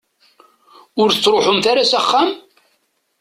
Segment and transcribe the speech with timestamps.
[1.01, 2.29] Ur tettruḥumt ara s axxam?